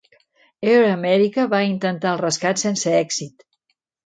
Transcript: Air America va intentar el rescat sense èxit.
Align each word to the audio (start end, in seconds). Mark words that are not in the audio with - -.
Air 0.71 0.85
America 0.93 1.45
va 1.51 1.59
intentar 1.73 2.09
el 2.15 2.21
rescat 2.23 2.63
sense 2.65 2.97
èxit. 3.03 3.47